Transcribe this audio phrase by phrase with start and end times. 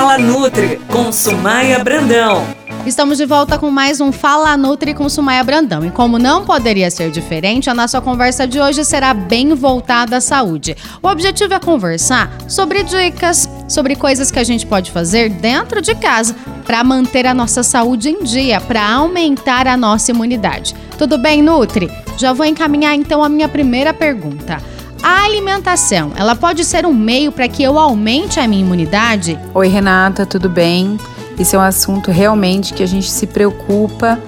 [0.00, 2.42] Fala Nutri com Sumaia Brandão.
[2.86, 5.84] Estamos de volta com mais um Fala Nutri com Sumaia Brandão.
[5.84, 10.20] E como não poderia ser diferente, a nossa conversa de hoje será bem voltada à
[10.22, 10.74] saúde.
[11.02, 15.94] O objetivo é conversar sobre dicas, sobre coisas que a gente pode fazer dentro de
[15.94, 20.74] casa para manter a nossa saúde em dia, para aumentar a nossa imunidade.
[20.96, 21.90] Tudo bem, Nutri?
[22.16, 24.62] Já vou encaminhar então a minha primeira pergunta.
[25.02, 29.38] A alimentação, ela pode ser um meio para que eu aumente a minha imunidade?
[29.54, 30.98] Oi, Renata, tudo bem?
[31.38, 34.18] Esse é um assunto realmente que a gente se preocupa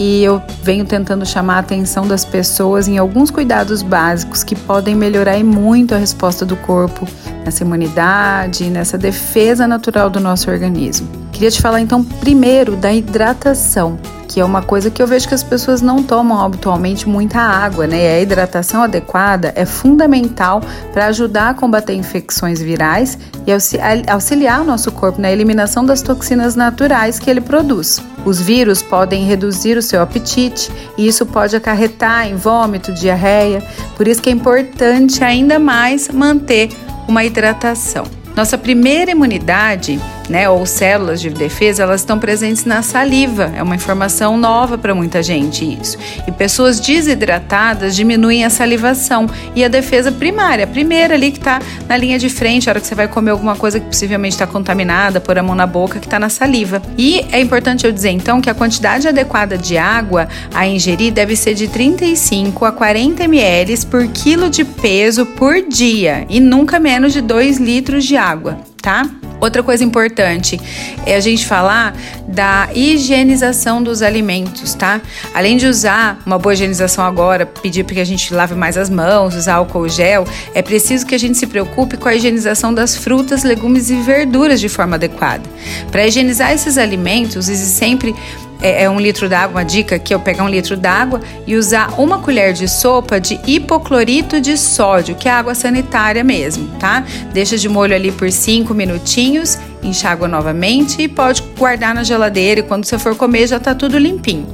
[0.00, 4.94] e eu venho tentando chamar a atenção das pessoas em alguns cuidados básicos que podem
[4.94, 7.06] melhorar muito a resposta do corpo
[7.44, 11.08] nessa imunidade, nessa defesa natural do nosso organismo.
[11.32, 13.98] Queria te falar então primeiro da hidratação
[14.34, 17.86] que é uma coisa que eu vejo que as pessoas não tomam habitualmente muita água,
[17.86, 18.02] né?
[18.02, 20.60] E a hidratação adequada é fundamental
[20.92, 23.16] para ajudar a combater infecções virais
[23.46, 28.02] e auxiliar o nosso corpo na eliminação das toxinas naturais que ele produz.
[28.24, 33.62] Os vírus podem reduzir o seu apetite e isso pode acarretar em vômito, diarreia,
[33.96, 36.70] por isso que é importante ainda mais manter
[37.08, 38.04] uma hidratação.
[38.36, 43.52] Nossa primeira imunidade né, ou células de defesa, elas estão presentes na saliva.
[43.56, 45.98] É uma informação nova para muita gente isso.
[46.26, 51.60] E pessoas desidratadas diminuem a salivação e a defesa primária, a primeira ali que está
[51.88, 54.46] na linha de frente, a hora que você vai comer alguma coisa que possivelmente está
[54.46, 56.82] contaminada, pôr a mão na boca, que está na saliva.
[56.96, 61.36] E é importante eu dizer então que a quantidade adequada de água a ingerir deve
[61.36, 67.12] ser de 35 a 40 ml por quilo de peso por dia e nunca menos
[67.12, 69.08] de 2 litros de água, tá?
[69.40, 70.60] Outra coisa importante
[71.04, 71.94] é a gente falar
[72.26, 75.00] da higienização dos alimentos, tá?
[75.34, 78.88] Além de usar uma boa higienização agora, pedir para que a gente lave mais as
[78.88, 82.96] mãos, usar álcool gel, é preciso que a gente se preocupe com a higienização das
[82.96, 85.42] frutas, legumes e verduras de forma adequada.
[85.90, 88.14] Para higienizar esses alimentos, existe sempre
[88.60, 91.94] é, é um litro d'água, uma dica que eu pegar um litro d'água e usar
[91.98, 97.04] uma colher de sopa de hipoclorito de sódio, que é água sanitária mesmo, tá?
[97.32, 102.62] Deixa de molho ali por 5 minutinhos, enxágua novamente e pode guardar na geladeira e
[102.62, 104.46] quando você for comer já tá tudo limpinho.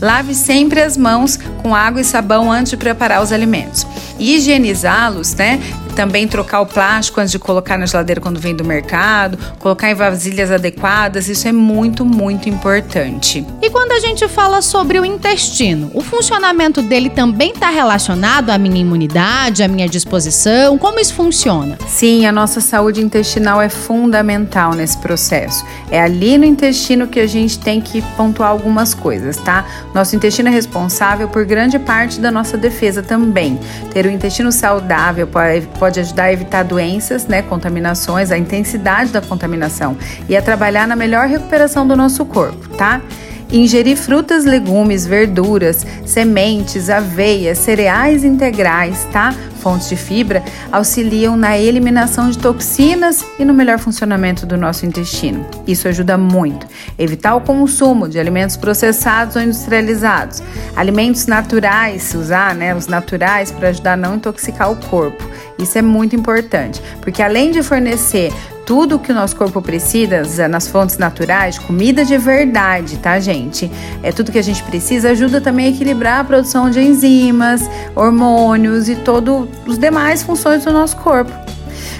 [0.00, 3.86] Lave sempre as mãos com água e sabão antes de preparar os alimentos.
[4.18, 5.60] Higienizá-los, né?
[5.98, 9.94] Também trocar o plástico antes de colocar na geladeira quando vem do mercado, colocar em
[9.94, 13.44] vasilhas adequadas, isso é muito, muito importante.
[13.60, 18.58] E quando a gente fala sobre o intestino, o funcionamento dele também está relacionado à
[18.58, 20.78] minha imunidade, à minha disposição?
[20.78, 21.76] Como isso funciona?
[21.88, 25.66] Sim, a nossa saúde intestinal é fundamental nesse processo.
[25.90, 29.66] É ali no intestino que a gente tem que pontuar algumas coisas, tá?
[29.92, 33.58] Nosso intestino é responsável por grande parte da nossa defesa também.
[33.92, 39.22] Ter o intestino saudável pode pode ajudar a evitar doenças, né, contaminações, a intensidade da
[39.22, 39.96] contaminação
[40.28, 43.00] e a trabalhar na melhor recuperação do nosso corpo, tá?
[43.50, 49.34] Ingerir frutas, legumes, verduras, sementes, aveia, cereais integrais, tá?
[49.60, 55.46] Fontes de fibra auxiliam na eliminação de toxinas e no melhor funcionamento do nosso intestino.
[55.66, 56.66] Isso ajuda muito.
[56.98, 60.42] Evitar o consumo de alimentos processados ou industrializados.
[60.76, 65.24] Alimentos naturais, usar né, os naturais para ajudar a não intoxicar o corpo.
[65.58, 68.30] Isso é muito importante, porque além de fornecer
[68.68, 73.70] tudo que o nosso corpo precisa nas fontes naturais, comida de verdade, tá, gente?
[74.02, 77.62] É tudo que a gente precisa, ajuda também a equilibrar a produção de enzimas,
[77.96, 81.32] hormônios e todas as demais funções do nosso corpo.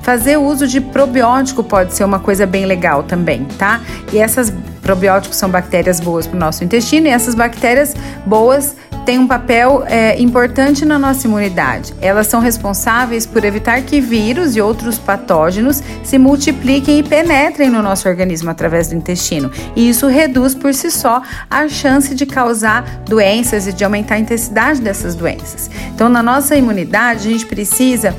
[0.00, 3.82] Fazer uso de probiótico pode ser uma coisa bem legal também, tá?
[4.10, 8.74] E essas probióticos são bactérias boas para o nosso intestino e essas bactérias boas
[9.04, 11.94] têm um papel é, importante na nossa imunidade.
[12.00, 17.82] Elas são responsáveis por evitar que vírus e outros patógenos se multipliquem e penetrem no
[17.82, 19.50] nosso organismo através do intestino.
[19.76, 24.18] E isso reduz por si só a chance de causar doenças e de aumentar a
[24.18, 25.70] intensidade dessas doenças.
[25.94, 28.14] Então, na nossa imunidade, a gente precisa.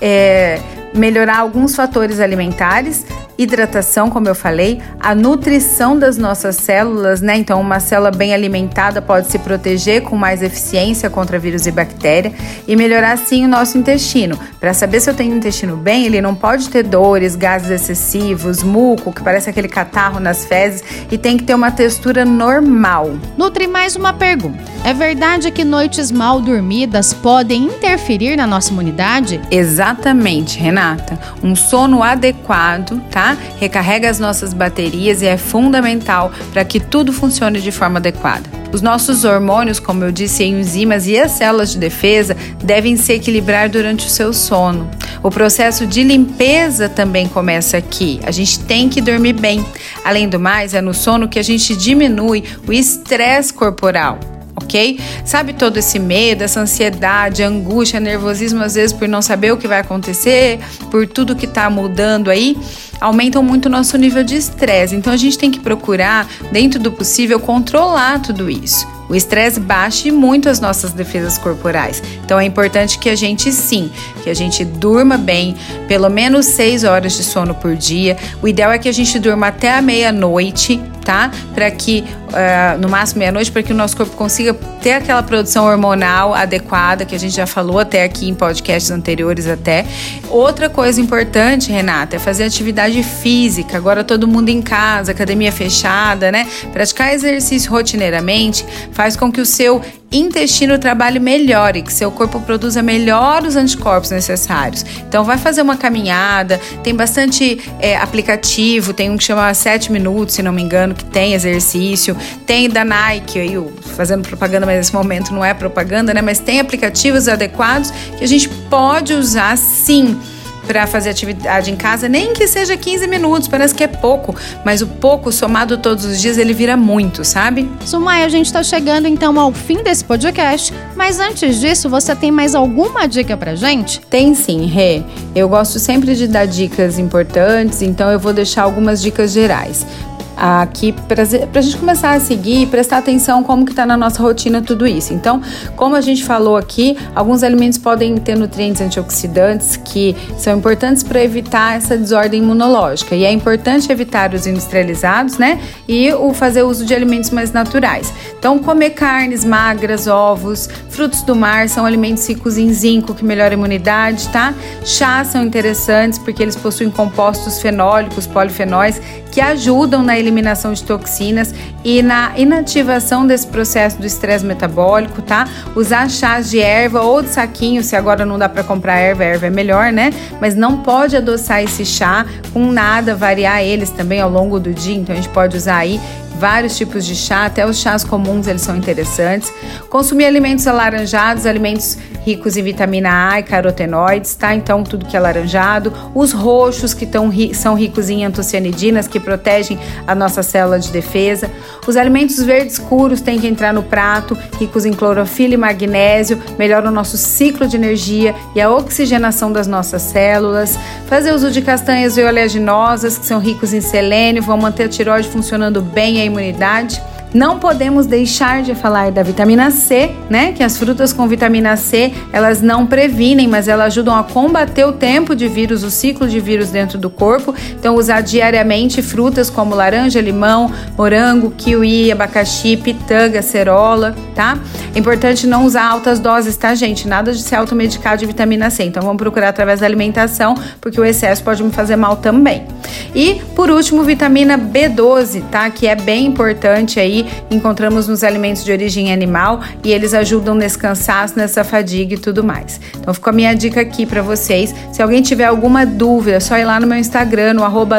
[0.00, 0.60] É,
[0.94, 3.04] melhorar alguns fatores alimentares,
[3.36, 7.36] hidratação, como eu falei, a nutrição das nossas células, né?
[7.36, 12.32] Então, uma célula bem alimentada pode se proteger com mais eficiência contra vírus e bactéria
[12.66, 14.38] e melhorar sim o nosso intestino.
[14.60, 19.12] Para saber se eu tenho intestino bem, ele não pode ter dores, gases excessivos, muco,
[19.12, 23.14] que parece aquele catarro nas fezes e tem que ter uma textura normal.
[23.36, 24.62] Nutri mais uma pergunta.
[24.84, 29.40] É verdade que noites mal dormidas podem interferir na nossa imunidade?
[29.50, 30.74] Exatamente, Renata.
[30.74, 31.18] Renata.
[31.42, 33.23] Um sono adequado, tá?
[33.58, 38.42] Recarrega as nossas baterias e é fundamental para que tudo funcione de forma adequada.
[38.72, 43.68] Os nossos hormônios, como eu disse, enzimas e as células de defesa devem se equilibrar
[43.68, 44.90] durante o seu sono.
[45.22, 48.20] O processo de limpeza também começa aqui.
[48.24, 49.64] A gente tem que dormir bem.
[50.04, 54.18] Além do mais, é no sono que a gente diminui o estresse corporal
[54.56, 54.98] ok?
[55.24, 59.68] Sabe todo esse medo, essa ansiedade, angústia, nervosismo, às vezes por não saber o que
[59.68, 60.58] vai acontecer,
[60.90, 62.56] por tudo que está mudando aí,
[63.00, 64.94] aumentam muito o nosso nível de estresse.
[64.94, 68.86] Então a gente tem que procurar, dentro do possível, controlar tudo isso.
[69.08, 72.02] O estresse baixe muito as nossas defesas corporais.
[72.24, 73.90] Então é importante que a gente sim,
[74.22, 75.54] que a gente durma bem,
[75.86, 78.16] pelo menos 6 horas de sono por dia.
[78.42, 81.30] O ideal é que a gente durma até a meia-noite, tá?
[81.54, 85.66] Para que, uh, no máximo meia-noite, para que o nosso corpo consiga ter aquela produção
[85.66, 89.84] hormonal adequada, que a gente já falou até aqui em podcasts anteriores até.
[90.28, 93.76] Outra coisa importante, Renata, é fazer atividade física.
[93.76, 96.46] Agora todo mundo em casa, academia fechada, né?
[96.72, 99.80] Praticar exercício rotineiramente faz com que o seu
[100.18, 104.84] intestino trabalhe melhor e que seu corpo produza melhor os anticorpos necessários.
[105.08, 110.34] Então, vai fazer uma caminhada, tem bastante é, aplicativo, tem um que chama 7 minutos,
[110.34, 112.16] se não me engano, que tem exercício,
[112.46, 113.54] tem da Nike, aí,
[113.96, 116.22] fazendo propaganda, mas nesse momento não é propaganda, né?
[116.22, 120.18] Mas tem aplicativos adequados que a gente pode usar sim
[120.66, 124.34] para fazer atividade em casa, nem que seja 15 minutos, parece que é pouco,
[124.64, 127.70] mas o pouco somado todos os dias ele vira muito, sabe?
[127.84, 132.30] Sumaya, a gente está chegando então ao fim desse podcast, mas antes disso, você tem
[132.30, 134.00] mais alguma dica pra gente?
[134.00, 135.02] Tem sim, Rê.
[135.34, 139.86] Eu gosto sempre de dar dicas importantes, então eu vou deixar algumas dicas gerais
[140.36, 144.22] aqui para a gente começar a seguir e prestar atenção como que está na nossa
[144.22, 145.12] rotina tudo isso.
[145.12, 145.40] Então,
[145.76, 151.22] como a gente falou aqui, alguns alimentos podem ter nutrientes antioxidantes que são importantes para
[151.22, 155.60] evitar essa desordem imunológica e é importante evitar os industrializados, né?
[155.88, 158.12] E o fazer uso de alimentos mais naturais.
[158.38, 163.54] Então, comer carnes magras, ovos, frutos do mar são alimentos ricos em zinco que melhora
[163.54, 164.54] a imunidade, tá?
[164.84, 169.00] Chás são interessantes porque eles possuem compostos fenólicos, polifenóis
[169.34, 171.52] que ajudam na eliminação de toxinas
[171.82, 175.48] e na inativação desse processo do estresse metabólico, tá?
[175.74, 179.46] Usar chás de erva ou de saquinho, se agora não dá para comprar erva, erva
[179.46, 180.12] é melhor, né?
[180.40, 184.94] Mas não pode adoçar esse chá com nada, variar eles também ao longo do dia,
[184.94, 186.00] então a gente pode usar aí
[186.38, 189.52] vários tipos de chá, até os chás comuns eles são interessantes.
[189.88, 194.54] Consumir alimentos alaranjados, alimentos ricos em vitamina A e carotenoides, tá?
[194.54, 195.92] Então tudo que é laranjado.
[196.14, 201.50] Os roxos que tão, são ricos em antocianidinas que protegem a nossa célula de defesa.
[201.86, 206.90] Os alimentos verdes escuros têm que entrar no prato, ricos em clorofila e magnésio, melhoram
[206.90, 210.78] o nosso ciclo de energia e a oxigenação das nossas células.
[211.06, 215.80] Fazer uso de castanhas oleaginosas que são ricos em selênio, vão manter a tiroide funcionando
[215.80, 217.02] bem a imunidade.
[217.34, 220.52] Não podemos deixar de falar da vitamina C, né?
[220.52, 224.92] Que as frutas com vitamina C, elas não previnem, mas elas ajudam a combater o
[224.92, 227.52] tempo de vírus, o ciclo de vírus dentro do corpo.
[227.72, 234.56] Então, usar diariamente frutas como laranja, limão, morango, kiwi, abacaxi, pitanga, cerola, tá?
[234.94, 237.08] É importante não usar altas doses, tá, gente?
[237.08, 238.84] Nada de se automedicar de vitamina C.
[238.84, 242.64] Então, vamos procurar através da alimentação, porque o excesso pode me fazer mal também.
[243.12, 245.68] E, por último, vitamina B12, tá?
[245.68, 250.78] Que é bem importante aí encontramos nos alimentos de origem animal e eles ajudam nesse
[250.78, 252.80] cansaço, nessa fadiga e tudo mais.
[252.98, 254.74] Então ficou a minha dica aqui para vocês.
[254.92, 257.98] Se alguém tiver alguma dúvida, é só ir lá no meu Instagram, no arroba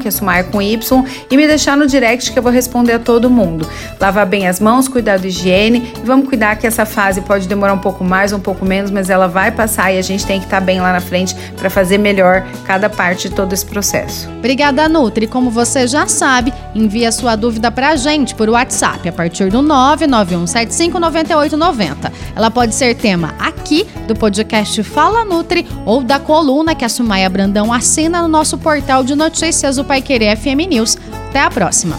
[0.00, 2.98] que é Sumaia com Y, e me deixar no direct que eu vou responder a
[2.98, 3.68] todo mundo.
[4.00, 7.72] Lavar bem as mãos, cuidar da higiene e vamos cuidar que essa fase pode demorar
[7.72, 10.46] um pouco mais, um pouco menos, mas ela vai passar e a gente tem que
[10.46, 14.28] estar tá bem lá na frente para fazer melhor cada parte de todo esse processo.
[14.38, 15.26] Obrigada, Nutri.
[15.26, 19.50] Como você já sabe, envie a sua dúvida para a gente por WhatsApp a partir
[19.50, 22.10] do 991759890.
[22.34, 27.28] Ela pode ser tema aqui do podcast Fala Nutri ou da coluna que a Sumaia
[27.28, 30.96] Brandão assina no nosso portal de notícias do Pai Querer FM News.
[31.28, 31.98] Até a próxima.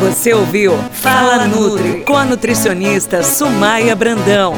[0.00, 4.54] Você ouviu Fala Nutri com a nutricionista Sumaia Brandão.